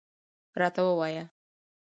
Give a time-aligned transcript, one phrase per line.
[0.59, 1.23] راته ووایه.